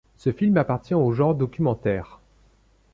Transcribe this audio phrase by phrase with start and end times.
[0.17, 2.19] Ce film appartient au genre documentaire.